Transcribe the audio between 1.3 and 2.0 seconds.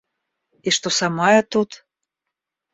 я тут?